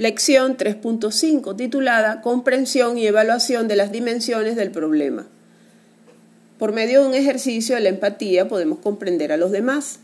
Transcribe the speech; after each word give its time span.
lección 0.00 0.56
3.5 0.56 1.56
titulada 1.56 2.22
Comprensión 2.22 2.96
y 2.96 3.06
evaluación 3.06 3.68
de 3.68 3.76
las 3.76 3.92
dimensiones 3.92 4.56
del 4.56 4.70
problema. 4.70 5.26
Por 6.58 6.72
medio 6.72 7.02
de 7.02 7.08
un 7.08 7.14
ejercicio 7.14 7.74
de 7.74 7.82
la 7.82 7.90
empatía 7.90 8.48
podemos 8.48 8.78
comprender 8.78 9.30
a 9.30 9.36
los 9.36 9.50
demás. 9.50 9.98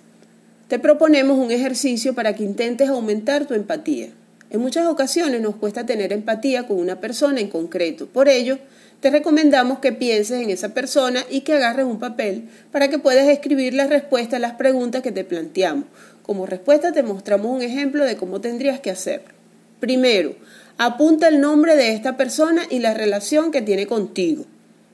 Te 0.68 0.78
proponemos 0.78 1.38
un 1.38 1.50
ejercicio 1.50 2.14
para 2.14 2.34
que 2.34 2.44
intentes 2.44 2.90
aumentar 2.90 3.46
tu 3.46 3.54
empatía. 3.54 4.10
En 4.50 4.60
muchas 4.60 4.86
ocasiones 4.86 5.40
nos 5.40 5.56
cuesta 5.56 5.86
tener 5.86 6.12
empatía 6.12 6.66
con 6.66 6.78
una 6.78 7.00
persona 7.00 7.40
en 7.40 7.48
concreto. 7.48 8.06
Por 8.06 8.28
ello, 8.28 8.58
te 9.00 9.08
recomendamos 9.08 9.78
que 9.78 9.92
pienses 9.92 10.42
en 10.42 10.50
esa 10.50 10.74
persona 10.74 11.24
y 11.30 11.40
que 11.40 11.54
agarres 11.54 11.86
un 11.86 11.98
papel 11.98 12.50
para 12.70 12.88
que 12.88 12.98
puedas 12.98 13.28
escribir 13.28 13.72
la 13.72 13.86
respuesta 13.86 14.36
a 14.36 14.40
las 14.40 14.56
preguntas 14.56 15.00
que 15.00 15.10
te 15.10 15.24
planteamos. 15.24 15.86
Como 16.22 16.44
respuesta 16.44 16.92
te 16.92 17.02
mostramos 17.02 17.50
un 17.50 17.62
ejemplo 17.62 18.04
de 18.04 18.18
cómo 18.18 18.42
tendrías 18.42 18.78
que 18.78 18.90
hacerlo. 18.90 19.35
Primero, 19.80 20.34
apunta 20.78 21.28
el 21.28 21.40
nombre 21.40 21.76
de 21.76 21.92
esta 21.92 22.16
persona 22.16 22.62
y 22.70 22.78
la 22.78 22.94
relación 22.94 23.50
que 23.50 23.62
tiene 23.62 23.86
contigo. 23.86 24.44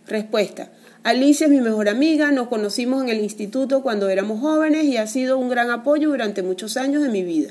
Respuesta. 0.07 0.71
Alicia 1.05 1.47
es 1.47 1.51
mi 1.51 1.61
mejor 1.61 1.89
amiga, 1.89 2.31
nos 2.31 2.49
conocimos 2.49 3.03
en 3.03 3.09
el 3.09 3.21
instituto 3.21 3.83
cuando 3.83 4.09
éramos 4.09 4.41
jóvenes 4.41 4.85
y 4.85 4.97
ha 4.97 5.07
sido 5.07 5.37
un 5.39 5.49
gran 5.49 5.71
apoyo 5.71 6.11
durante 6.11 6.43
muchos 6.43 6.77
años 6.77 7.03
de 7.03 7.09
mi 7.09 7.23
vida. 7.23 7.51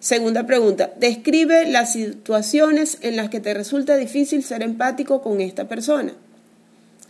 Segunda 0.00 0.46
pregunta, 0.46 0.92
describe 0.98 1.66
las 1.66 1.92
situaciones 1.92 2.98
en 3.02 3.16
las 3.16 3.28
que 3.28 3.40
te 3.40 3.54
resulta 3.54 3.96
difícil 3.96 4.42
ser 4.42 4.62
empático 4.62 5.22
con 5.22 5.40
esta 5.40 5.68
persona. 5.68 6.12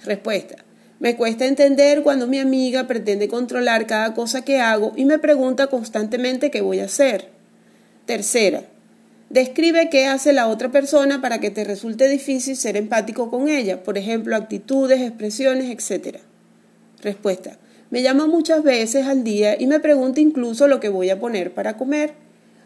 Respuesta, 0.04 0.56
me 0.98 1.16
cuesta 1.16 1.46
entender 1.46 2.02
cuando 2.02 2.26
mi 2.26 2.38
amiga 2.38 2.86
pretende 2.86 3.28
controlar 3.28 3.86
cada 3.86 4.14
cosa 4.14 4.44
que 4.44 4.60
hago 4.60 4.92
y 4.94 5.04
me 5.04 5.18
pregunta 5.18 5.68
constantemente 5.68 6.50
qué 6.50 6.60
voy 6.60 6.80
a 6.80 6.84
hacer. 6.84 7.28
Tercera, 8.04 8.64
Describe 9.32 9.88
qué 9.88 10.04
hace 10.04 10.34
la 10.34 10.46
otra 10.46 10.70
persona 10.70 11.22
para 11.22 11.40
que 11.40 11.50
te 11.50 11.64
resulte 11.64 12.06
difícil 12.06 12.54
ser 12.54 12.76
empático 12.76 13.30
con 13.30 13.48
ella, 13.48 13.82
por 13.82 13.96
ejemplo, 13.96 14.36
actitudes, 14.36 15.00
expresiones, 15.00 15.70
etc. 15.70 16.18
Respuesta. 17.00 17.56
Me 17.88 18.02
llama 18.02 18.26
muchas 18.26 18.62
veces 18.62 19.06
al 19.06 19.24
día 19.24 19.58
y 19.58 19.66
me 19.66 19.80
pregunta 19.80 20.20
incluso 20.20 20.68
lo 20.68 20.80
que 20.80 20.90
voy 20.90 21.08
a 21.08 21.18
poner 21.18 21.54
para 21.54 21.78
comer. 21.78 22.12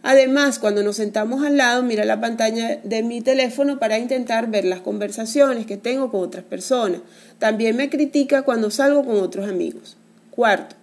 Además, 0.02 0.58
cuando 0.58 0.82
nos 0.82 0.96
sentamos 0.96 1.44
al 1.44 1.56
lado, 1.56 1.84
mira 1.84 2.04
la 2.04 2.20
pantalla 2.20 2.80
de 2.82 3.04
mi 3.04 3.20
teléfono 3.20 3.78
para 3.78 4.00
intentar 4.00 4.50
ver 4.50 4.64
las 4.64 4.80
conversaciones 4.80 5.66
que 5.66 5.76
tengo 5.76 6.10
con 6.10 6.22
otras 6.22 6.42
personas. 6.42 7.02
También 7.38 7.76
me 7.76 7.90
critica 7.90 8.42
cuando 8.42 8.72
salgo 8.72 9.04
con 9.04 9.18
otros 9.18 9.48
amigos. 9.48 9.96
Cuarto, 10.32 10.74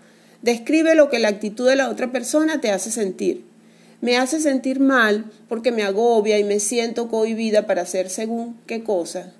describe 0.44 0.96
lo 0.96 1.10
que 1.10 1.20
la 1.20 1.28
actitud 1.28 1.68
de 1.68 1.76
la 1.76 1.90
otra 1.90 2.10
persona 2.14 2.62
te 2.62 2.72
hace 2.72 2.90
sentir 2.90 3.52
me 4.04 4.18
hace 4.18 4.42
sentir 4.42 4.82
mal 4.82 5.24
porque 5.48 5.72
me 5.72 5.84
agobia 5.84 6.38
y 6.38 6.44
me 6.44 6.60
siento 6.60 7.08
cohibida 7.08 7.66
para 7.66 7.84
hacer 7.84 8.10
según 8.10 8.60
qué 8.68 8.84
cosa. 8.84 9.32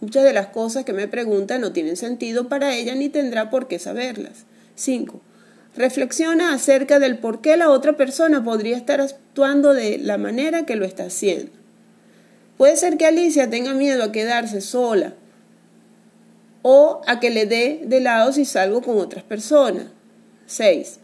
Muchas 0.00 0.22
de 0.22 0.32
las 0.32 0.46
cosas 0.46 0.84
que 0.84 0.92
me 0.92 1.08
pregunta 1.08 1.58
no 1.58 1.72
tienen 1.72 1.96
sentido 1.96 2.48
para 2.48 2.76
ella 2.76 2.94
ni 2.94 3.08
tendrá 3.08 3.50
por 3.50 3.66
qué 3.66 3.80
saberlas. 3.80 4.44
5. 4.76 5.20
Reflexiona 5.74 6.54
acerca 6.54 7.00
del 7.00 7.18
por 7.18 7.40
qué 7.40 7.56
la 7.56 7.70
otra 7.70 7.96
persona 7.96 8.44
podría 8.44 8.76
estar 8.76 9.00
actuando 9.00 9.74
de 9.74 9.98
la 9.98 10.16
manera 10.16 10.64
que 10.64 10.76
lo 10.76 10.84
está 10.84 11.06
haciendo. 11.06 11.50
Puede 12.58 12.76
ser 12.76 12.96
que 12.96 13.06
Alicia 13.06 13.50
tenga 13.50 13.74
miedo 13.74 14.04
a 14.04 14.12
quedarse 14.12 14.60
sola 14.60 15.14
o 16.62 17.00
a 17.08 17.18
que 17.18 17.30
le 17.30 17.46
dé 17.46 17.82
de 17.84 17.98
lado 17.98 18.32
si 18.32 18.44
salgo 18.44 18.80
con 18.80 18.98
otras 18.98 19.24
personas. 19.24 19.86
6. 20.46 21.00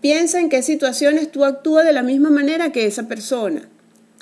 Piensa 0.00 0.40
en 0.40 0.48
qué 0.48 0.62
situaciones 0.62 1.30
tú 1.32 1.44
actúas 1.44 1.84
de 1.84 1.92
la 1.92 2.02
misma 2.02 2.30
manera 2.30 2.70
que 2.70 2.86
esa 2.86 3.08
persona. 3.08 3.68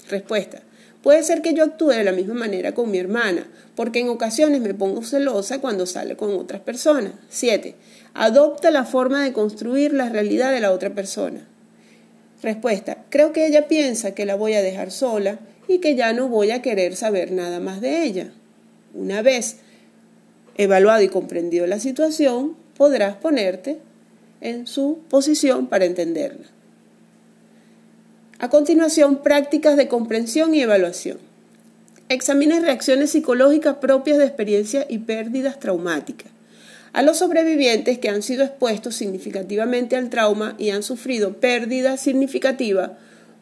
Respuesta. 0.08 0.62
Puede 1.02 1.22
ser 1.22 1.42
que 1.42 1.52
yo 1.52 1.64
actúe 1.64 1.90
de 1.90 2.04
la 2.04 2.12
misma 2.12 2.34
manera 2.34 2.72
con 2.72 2.90
mi 2.90 2.98
hermana, 2.98 3.46
porque 3.74 4.00
en 4.00 4.08
ocasiones 4.08 4.62
me 4.62 4.72
pongo 4.72 5.02
celosa 5.02 5.60
cuando 5.60 5.84
sale 5.84 6.16
con 6.16 6.34
otras 6.34 6.62
personas. 6.62 7.12
7. 7.28 7.74
Adopta 8.14 8.70
la 8.70 8.84
forma 8.84 9.22
de 9.22 9.32
construir 9.32 9.92
la 9.92 10.08
realidad 10.08 10.52
de 10.52 10.60
la 10.60 10.72
otra 10.72 10.94
persona. 10.94 11.46
Respuesta. 12.42 13.04
Creo 13.10 13.32
que 13.32 13.46
ella 13.46 13.68
piensa 13.68 14.14
que 14.14 14.24
la 14.24 14.36
voy 14.36 14.54
a 14.54 14.62
dejar 14.62 14.90
sola 14.90 15.38
y 15.68 15.78
que 15.78 15.94
ya 15.94 16.12
no 16.12 16.28
voy 16.28 16.52
a 16.52 16.62
querer 16.62 16.96
saber 16.96 17.32
nada 17.32 17.60
más 17.60 17.80
de 17.80 18.04
ella. 18.04 18.32
Una 18.94 19.22
vez 19.22 19.56
evaluado 20.56 21.02
y 21.02 21.08
comprendido 21.08 21.66
la 21.66 21.80
situación, 21.80 22.56
podrás 22.76 23.16
ponerte 23.16 23.78
en 24.44 24.68
su 24.68 25.00
posición 25.08 25.66
para 25.66 25.86
entenderla. 25.86 26.46
A 28.38 28.50
continuación, 28.50 29.22
prácticas 29.22 29.76
de 29.76 29.88
comprensión 29.88 30.54
y 30.54 30.60
evaluación. 30.60 31.18
Examine 32.08 32.60
reacciones 32.60 33.10
psicológicas 33.10 33.76
propias 33.76 34.18
de 34.18 34.26
experiencias 34.26 34.86
y 34.88 34.98
pérdidas 34.98 35.58
traumáticas. 35.58 36.30
A 36.92 37.02
los 37.02 37.18
sobrevivientes 37.18 37.98
que 37.98 38.10
han 38.10 38.22
sido 38.22 38.44
expuestos 38.44 38.94
significativamente 38.94 39.96
al 39.96 40.10
trauma 40.10 40.54
y 40.58 40.70
han 40.70 40.82
sufrido 40.82 41.40
pérdida 41.40 41.96
significativa, 41.96 42.98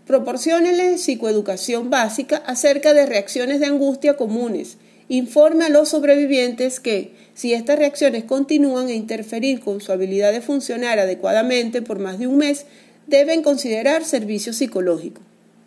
proporciónenle 0.06 0.98
psicoeducación 0.98 1.90
básica 1.90 2.36
acerca 2.46 2.94
de 2.94 3.06
reacciones 3.06 3.60
de 3.60 3.66
angustia 3.66 4.16
comunes 4.16 4.78
informe 5.08 5.64
a 5.64 5.68
los 5.68 5.90
sobrevivientes 5.90 6.80
que, 6.80 7.12
si 7.34 7.52
estas 7.54 7.78
reacciones 7.78 8.24
continúan 8.24 8.88
a 8.88 8.92
interferir 8.92 9.60
con 9.60 9.80
su 9.80 9.92
habilidad 9.92 10.32
de 10.32 10.40
funcionar 10.40 10.98
adecuadamente 10.98 11.82
por 11.82 11.98
más 11.98 12.18
de 12.18 12.26
un 12.26 12.38
mes, 12.38 12.66
deben 13.06 13.42
considerar 13.42 14.04
servicio 14.04 14.52
psicológico. 14.52 15.20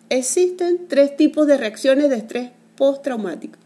Existen 0.10 0.88
tres 0.88 1.18
tipos 1.18 1.48
de 1.48 1.58
reacciones 1.58 2.10
de 2.10 2.18
estrés 2.18 2.50
postraumático. 2.76 3.58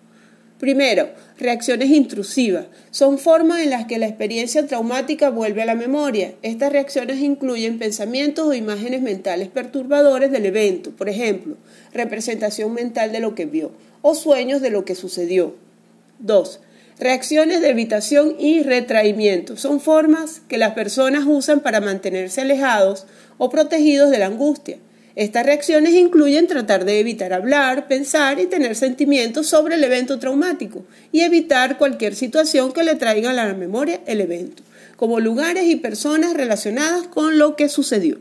Primero, 0.60 1.10
reacciones 1.38 1.90
intrusivas. 1.90 2.66
Son 2.92 3.18
formas 3.18 3.62
en 3.62 3.70
las 3.70 3.86
que 3.86 3.98
la 3.98 4.08
experiencia 4.08 4.68
traumática 4.68 5.30
vuelve 5.30 5.62
a 5.62 5.66
la 5.66 5.76
memoria. 5.76 6.34
Estas 6.42 6.74
reacciones 6.74 7.20
incluyen 7.20 7.80
pensamientos 7.80 8.46
o 8.46 8.54
imágenes 8.54 9.02
mentales 9.02 9.48
perturbadores 9.48 10.32
del 10.32 10.46
evento, 10.46 10.92
por 10.92 11.08
ejemplo, 11.08 11.56
representación 11.94 12.74
mental 12.74 13.14
de 13.14 13.22
lo 13.22 13.36
que 13.36 13.46
vio 13.46 13.72
o 14.02 14.16
sueños 14.16 14.62
de 14.62 14.70
lo 14.70 14.86
que 14.86 14.96
sucedió. 14.96 15.56
2. 16.20 16.60
Reacciones 17.00 17.62
de 17.62 17.70
evitación 17.70 18.36
y 18.38 18.62
retraimiento. 18.62 19.56
Son 19.56 19.80
formas 19.80 20.42
que 20.50 20.58
las 20.58 20.74
personas 20.74 21.24
usan 21.26 21.62
para 21.62 21.80
mantenerse 21.80 22.42
alejados 22.42 23.06
o 23.38 23.50
protegidos 23.50 24.12
de 24.12 24.20
la 24.20 24.26
angustia. 24.26 24.78
Estas 25.16 25.46
reacciones 25.46 25.94
incluyen 25.94 26.48
tratar 26.48 26.86
de 26.86 27.00
evitar 27.00 27.34
hablar, 27.34 27.88
pensar 27.88 28.40
y 28.40 28.48
tener 28.48 28.76
sentimientos 28.76 29.48
sobre 29.48 29.76
el 29.76 29.84
evento 29.84 30.20
traumático 30.20 30.86
y 31.12 31.22
evitar 31.22 31.78
cualquier 31.78 32.16
situación 32.16 32.72
que 32.74 32.84
le 32.84 32.96
traiga 32.96 33.32
a 33.32 33.34
la 33.34 33.54
memoria 33.54 34.02
el 34.06 34.22
evento, 34.22 34.64
como 34.96 35.20
lugares 35.20 35.66
y 35.66 35.78
personas 35.78 36.34
relacionadas 36.34 37.08
con 37.08 37.38
lo 37.38 37.56
que 37.56 37.70
sucedió. 37.70 38.20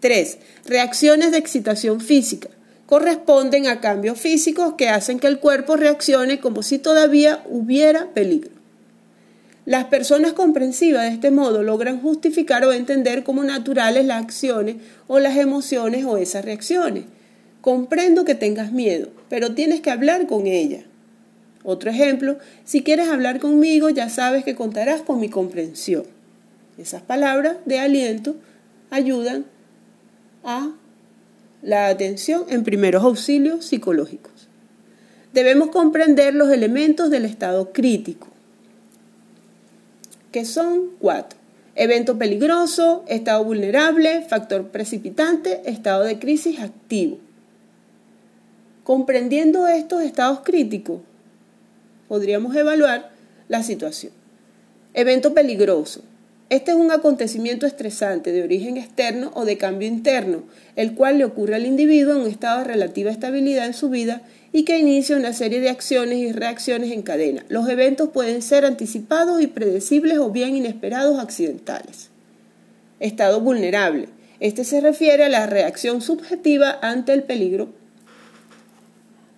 3. 0.00 0.38
Reacciones 0.66 1.30
de 1.32 1.38
excitación 1.38 2.00
física 2.00 2.48
corresponden 2.90 3.68
a 3.68 3.80
cambios 3.80 4.18
físicos 4.18 4.74
que 4.74 4.88
hacen 4.88 5.20
que 5.20 5.28
el 5.28 5.38
cuerpo 5.38 5.76
reaccione 5.76 6.40
como 6.40 6.64
si 6.64 6.80
todavía 6.80 7.40
hubiera 7.48 8.08
peligro. 8.08 8.50
Las 9.64 9.84
personas 9.84 10.32
comprensivas 10.32 11.04
de 11.04 11.10
este 11.10 11.30
modo 11.30 11.62
logran 11.62 12.00
justificar 12.00 12.64
o 12.64 12.72
entender 12.72 13.22
como 13.22 13.44
naturales 13.44 14.04
las 14.04 14.20
acciones 14.24 14.78
o 15.06 15.20
las 15.20 15.36
emociones 15.36 16.04
o 16.04 16.16
esas 16.16 16.44
reacciones. 16.44 17.04
Comprendo 17.60 18.24
que 18.24 18.34
tengas 18.34 18.72
miedo, 18.72 19.10
pero 19.28 19.54
tienes 19.54 19.80
que 19.80 19.92
hablar 19.92 20.26
con 20.26 20.48
ella. 20.48 20.82
Otro 21.62 21.90
ejemplo, 21.90 22.38
si 22.64 22.82
quieres 22.82 23.08
hablar 23.08 23.38
conmigo 23.38 23.88
ya 23.88 24.08
sabes 24.08 24.42
que 24.42 24.56
contarás 24.56 25.02
con 25.02 25.20
mi 25.20 25.28
comprensión. 25.28 26.06
Esas 26.76 27.02
palabras 27.02 27.58
de 27.66 27.78
aliento 27.78 28.34
ayudan 28.90 29.44
a 30.42 30.72
la 31.62 31.88
atención 31.88 32.44
en 32.48 32.64
primeros 32.64 33.04
auxilios 33.04 33.66
psicológicos. 33.66 34.48
Debemos 35.32 35.68
comprender 35.68 36.34
los 36.34 36.50
elementos 36.50 37.10
del 37.10 37.24
estado 37.24 37.72
crítico, 37.72 38.28
que 40.32 40.44
son 40.44 40.90
cuatro. 40.98 41.38
Evento 41.76 42.18
peligroso, 42.18 43.04
estado 43.06 43.44
vulnerable, 43.44 44.22
factor 44.22 44.68
precipitante, 44.68 45.62
estado 45.70 46.04
de 46.04 46.18
crisis 46.18 46.58
activo. 46.60 47.18
Comprendiendo 48.82 49.68
estos 49.68 50.02
estados 50.02 50.40
críticos, 50.40 51.00
podríamos 52.08 52.56
evaluar 52.56 53.10
la 53.48 53.62
situación. 53.62 54.12
Evento 54.94 55.32
peligroso. 55.32 56.02
Este 56.50 56.72
es 56.72 56.76
un 56.76 56.90
acontecimiento 56.90 57.64
estresante 57.64 58.32
de 58.32 58.42
origen 58.42 58.76
externo 58.76 59.30
o 59.34 59.44
de 59.44 59.56
cambio 59.56 59.86
interno, 59.86 60.42
el 60.74 60.96
cual 60.96 61.18
le 61.18 61.24
ocurre 61.24 61.54
al 61.54 61.64
individuo 61.64 62.12
en 62.16 62.22
un 62.22 62.26
estado 62.28 62.58
de 62.58 62.64
relativa 62.64 63.12
estabilidad 63.12 63.66
en 63.66 63.72
su 63.72 63.88
vida 63.88 64.22
y 64.52 64.64
que 64.64 64.80
inicia 64.80 65.16
una 65.16 65.32
serie 65.32 65.60
de 65.60 65.70
acciones 65.70 66.18
y 66.18 66.32
reacciones 66.32 66.90
en 66.90 67.02
cadena. 67.02 67.44
Los 67.48 67.68
eventos 67.68 68.08
pueden 68.08 68.42
ser 68.42 68.64
anticipados 68.64 69.40
y 69.40 69.46
predecibles 69.46 70.18
o 70.18 70.30
bien 70.30 70.56
inesperados 70.56 71.20
accidentales. 71.20 72.08
Estado 72.98 73.40
vulnerable. 73.40 74.08
Este 74.40 74.64
se 74.64 74.80
refiere 74.80 75.22
a 75.22 75.28
la 75.28 75.46
reacción 75.46 76.02
subjetiva 76.02 76.80
ante 76.82 77.12
el 77.12 77.22
peligro. 77.22 77.68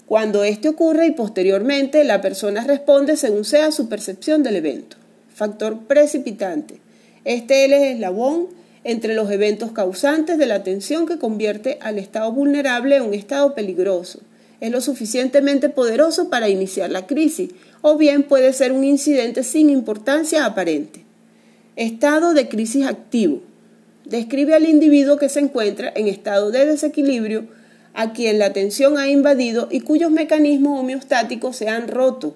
Cuando 0.07 0.45
este 0.45 0.71
ocurre 0.71 1.09
y 1.09 1.11
posteriormente 1.11 2.05
la 2.05 2.23
persona 2.23 2.65
responde 2.65 3.19
según 3.19 3.45
sea 3.45 3.71
su 3.71 3.91
percepción 3.91 4.43
del 4.43 4.57
evento. 4.57 4.97
Factor 5.35 5.81
precipitante. 5.81 6.82
Este 7.25 7.65
es 7.65 7.73
el 7.73 7.95
eslabón 7.97 8.49
entre 8.85 9.15
los 9.15 9.31
eventos 9.31 9.73
causantes 9.73 10.39
de 10.39 10.47
la 10.47 10.63
tensión 10.63 11.07
que 11.07 11.19
convierte 11.19 11.79
al 11.81 11.99
estado 11.99 12.33
vulnerable 12.33 12.97
en 12.97 13.03
un 13.03 13.15
estado 13.15 13.55
peligroso. 13.55 14.21
Es 14.61 14.71
lo 14.71 14.81
suficientemente 14.81 15.69
poderoso 15.69 16.31
para 16.31 16.49
iniciar 16.49 16.91
la 16.91 17.07
crisis, 17.07 17.51
o 17.81 17.97
bien 17.97 18.23
puede 18.25 18.53
ser 18.53 18.73
un 18.73 18.85
incidente 18.85 19.43
sin 19.43 19.71
importancia 19.71 20.45
aparente. 20.45 21.05
Estado 21.77 22.35
de 22.35 22.49
crisis 22.49 22.87
activo 22.87 23.41
describe 24.05 24.55
al 24.55 24.69
individuo 24.69 25.17
que 25.17 25.29
se 25.29 25.41
encuentra 25.41 25.93
en 25.95 26.09
estado 26.09 26.51
de 26.51 26.67
desequilibrio, 26.67 27.47
a 27.95 28.13
quien 28.13 28.39
la 28.39 28.53
tensión 28.53 28.99
ha 28.99 29.09
invadido 29.09 29.69
y 29.71 29.81
cuyos 29.81 30.11
mecanismos 30.11 30.81
homeostáticos 30.81 31.57
se 31.57 31.69
han 31.69 31.89
roto. 31.89 32.35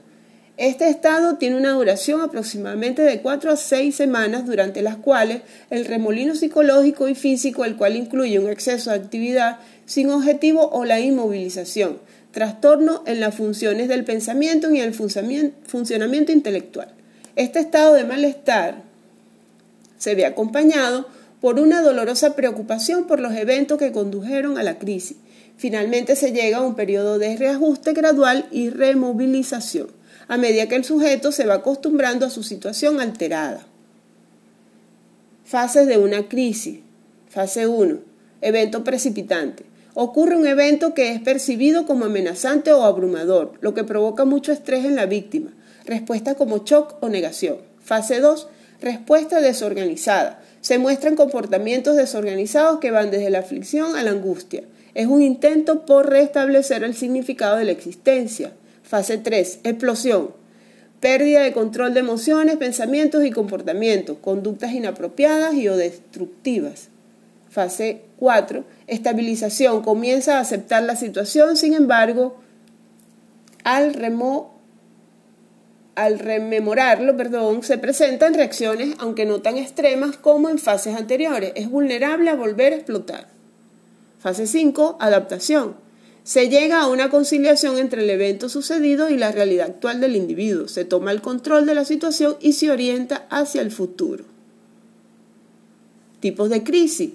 Este 0.57 0.89
estado 0.89 1.37
tiene 1.37 1.59
una 1.59 1.73
duración 1.73 2.23
aproximadamente 2.23 3.03
de 3.03 3.21
4 3.21 3.51
a 3.51 3.57
6 3.57 3.95
semanas 3.95 4.47
durante 4.47 4.81
las 4.81 4.97
cuales 4.97 5.43
el 5.69 5.85
remolino 5.85 6.35
psicológico 6.35 7.09
y 7.09 7.15
físico, 7.15 7.67
el 7.67 7.77
cual 7.77 7.95
incluye 7.95 8.39
un 8.39 8.49
exceso 8.49 8.89
de 8.89 8.97
actividad 8.97 9.59
sin 9.85 10.09
objetivo 10.09 10.71
o 10.73 10.87
la 10.87 10.99
inmovilización, 10.99 11.99
trastorno 12.31 13.03
en 13.07 13.21
las 13.21 13.35
funciones 13.35 13.89
del 13.89 14.05
pensamiento 14.05 14.71
y 14.71 14.81
el 14.81 14.95
funcionamiento 14.95 16.33
intelectual. 16.33 16.89
Este 17.37 17.59
estado 17.59 17.93
de 17.93 18.05
malestar 18.05 18.83
se 19.99 20.15
ve 20.15 20.25
acompañado 20.25 21.07
por 21.43 21.61
una 21.61 21.83
dolorosa 21.83 22.35
preocupación 22.35 23.07
por 23.07 23.21
los 23.21 23.35
eventos 23.35 23.77
que 23.77 23.93
condujeron 23.93 24.57
a 24.57 24.63
la 24.63 24.79
crisis. 24.79 25.19
Finalmente 25.59 26.17
se 26.17 26.33
llega 26.33 26.59
a 26.59 26.63
un 26.63 26.77
periodo 26.77 27.19
de 27.19 27.37
reajuste 27.37 27.93
gradual 27.93 28.47
y 28.51 28.71
removilización, 28.71 29.89
a 30.29 30.37
medida 30.37 30.69
que 30.69 30.77
el 30.77 30.85
sujeto 30.85 31.33
se 31.33 31.47
va 31.47 31.55
acostumbrando 31.55 32.27
a 32.27 32.31
su 32.31 32.43
situación 32.43 33.01
alterada. 33.01 33.67
Fases 35.45 35.87
de 35.87 35.99
una 35.99 36.29
crisis. 36.29 36.81
Fase 37.29 37.67
1. 37.67 37.99
Evento 38.41 38.83
precipitante. 38.83 39.65
Ocurre 39.95 40.37
un 40.37 40.47
evento 40.47 40.93
que 40.93 41.13
es 41.13 41.21
percibido 41.21 41.87
como 41.87 42.05
amenazante 42.05 42.73
o 42.73 42.83
abrumador, 42.83 43.55
lo 43.61 43.73
que 43.73 43.85
provoca 43.85 44.25
mucho 44.25 44.53
estrés 44.53 44.85
en 44.85 44.97
la 44.97 45.07
víctima. 45.07 45.53
Respuesta 45.85 46.35
como 46.35 46.65
shock 46.65 46.97
o 47.01 47.09
negación. 47.09 47.59
Fase 47.81 48.21
2. 48.21 48.49
Respuesta 48.81 49.41
desorganizada. 49.41 50.43
Se 50.61 50.79
muestran 50.79 51.15
comportamientos 51.15 51.97
desorganizados 51.97 52.81
que 52.81 52.91
van 52.91 53.11
desde 53.11 53.31
la 53.31 53.39
aflicción 53.39 53.97
a 53.97 54.03
la 54.03 54.11
angustia. 54.11 54.65
Es 54.95 55.07
un 55.07 55.23
intento 55.23 55.87
por 55.87 56.11
restablecer 56.11 56.83
el 56.83 56.95
significado 56.95 57.57
de 57.57 57.67
la 57.67 57.73
existencia. 57.73 58.53
Fase 58.87 59.19
3. 59.19 59.61
Explosión. 59.65 60.31
Pérdida 61.01 61.43
de 61.43 61.53
control 61.53 61.93
de 61.93 62.01
emociones, 62.01 62.57
pensamientos 62.57 63.25
y 63.25 63.33
comportamientos, 63.33 64.19
conductas 64.19 64.73
inapropiadas 64.73 65.55
y 65.55 65.69
o 65.69 65.77
destructivas. 65.77 66.89
Fase 67.51 68.03
4. 68.19 68.65
Estabilización. 68.87 69.83
Comienza 69.83 70.39
a 70.39 70.41
aceptar 70.41 70.85
la 70.85 70.95
situación, 70.95 71.57
sin 71.57 71.75
embargo, 71.75 72.37
al 73.65 73.93
remo 73.93 74.55
al 75.97 76.19
rememorarlo, 76.19 77.17
perdón, 77.17 77.63
se 77.63 77.79
presentan 77.79 78.35
reacciones, 78.35 78.95
aunque 78.99 79.25
no 79.25 79.41
tan 79.41 79.57
extremas 79.57 80.19
como 80.19 80.51
en 80.51 80.59
fases 80.59 80.95
anteriores. 80.95 81.53
Es 81.57 81.71
vulnerable 81.71 82.29
a 82.29 82.35
volver 82.35 82.75
a 82.75 82.77
explotar. 82.77 83.29
Fase 84.19 84.47
5, 84.47 84.99
adaptación. 85.01 85.86
Se 86.27 86.49
llega 86.49 86.83
a 86.83 86.89
una 86.89 87.09
conciliación 87.09 87.79
entre 87.79 88.03
el 88.03 88.11
evento 88.11 88.49
sucedido 88.49 89.09
y 89.11 89.17
la 89.17 89.31
realidad 89.31 89.69
actual 89.69 90.01
del 90.01 90.17
individuo. 90.17 90.67
Se 90.67 90.85
toma 90.85 91.13
el 91.13 91.23
control 91.23 91.67
de 91.67 91.77
la 91.77 91.85
situación 91.85 92.37
y 92.41 92.55
se 92.55 92.69
orienta 92.73 93.29
hacia 93.31 93.63
el 93.63 93.71
futuro. 93.71 94.25
Tipos 96.19 96.51
de 96.51 96.65
crisis. 96.65 97.13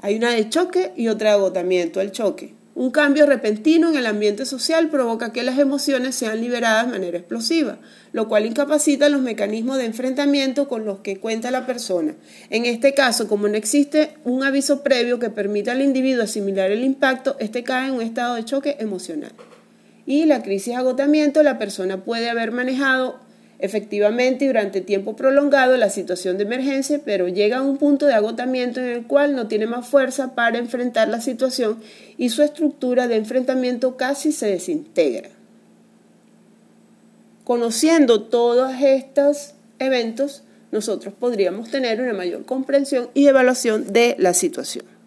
Hay 0.00 0.16
una 0.16 0.32
de 0.32 0.50
choque 0.50 0.92
y 0.98 1.08
otra 1.08 1.30
de 1.30 1.36
agotamiento. 1.36 2.02
El 2.02 2.12
choque 2.12 2.52
un 2.74 2.90
cambio 2.90 3.26
repentino 3.26 3.90
en 3.90 3.96
el 3.96 4.06
ambiente 4.06 4.46
social 4.46 4.88
provoca 4.88 5.32
que 5.32 5.42
las 5.42 5.58
emociones 5.58 6.14
sean 6.14 6.40
liberadas 6.40 6.86
de 6.86 6.92
manera 6.92 7.18
explosiva, 7.18 7.78
lo 8.12 8.28
cual 8.28 8.46
incapacita 8.46 9.08
los 9.08 9.20
mecanismos 9.22 9.78
de 9.78 9.86
enfrentamiento 9.86 10.68
con 10.68 10.84
los 10.84 11.00
que 11.00 11.18
cuenta 11.18 11.50
la 11.50 11.66
persona. 11.66 12.14
En 12.48 12.66
este 12.66 12.94
caso, 12.94 13.28
como 13.28 13.48
no 13.48 13.56
existe 13.56 14.14
un 14.24 14.44
aviso 14.44 14.82
previo 14.82 15.18
que 15.18 15.30
permita 15.30 15.72
al 15.72 15.82
individuo 15.82 16.22
asimilar 16.22 16.70
el 16.70 16.84
impacto, 16.84 17.36
este 17.40 17.64
cae 17.64 17.88
en 17.88 17.94
un 17.94 18.02
estado 18.02 18.36
de 18.36 18.44
choque 18.44 18.76
emocional. 18.78 19.32
Y 20.06 20.24
la 20.24 20.42
crisis 20.42 20.74
de 20.74 20.76
agotamiento, 20.76 21.42
la 21.42 21.58
persona 21.58 22.04
puede 22.04 22.30
haber 22.30 22.52
manejado 22.52 23.20
efectivamente 23.62 24.46
durante 24.46 24.80
tiempo 24.80 25.16
prolongado 25.16 25.76
la 25.76 25.90
situación 25.90 26.38
de 26.38 26.44
emergencia, 26.44 27.00
pero 27.04 27.28
llega 27.28 27.58
a 27.58 27.62
un 27.62 27.76
punto 27.78 28.06
de 28.06 28.14
agotamiento 28.14 28.80
en 28.80 28.86
el 28.86 29.06
cual 29.06 29.34
no 29.34 29.48
tiene 29.48 29.66
más 29.66 29.86
fuerza 29.86 30.34
para 30.34 30.58
enfrentar 30.58 31.08
la 31.08 31.20
situación 31.20 31.80
y 32.16 32.30
su 32.30 32.42
estructura 32.42 33.08
de 33.08 33.16
enfrentamiento 33.16 33.96
casi 33.96 34.32
se 34.32 34.46
desintegra. 34.46 35.30
Conociendo 37.44 38.22
todos 38.22 38.72
estos 38.80 39.54
eventos, 39.78 40.44
nosotros 40.70 41.14
podríamos 41.18 41.70
tener 41.70 42.00
una 42.00 42.12
mayor 42.12 42.44
comprensión 42.44 43.08
y 43.14 43.26
evaluación 43.26 43.92
de 43.92 44.14
la 44.18 44.34
situación. 44.34 44.99